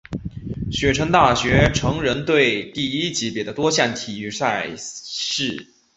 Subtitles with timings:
[0.71, 5.67] 雪城大学橙人队第一级别的多项体育赛事。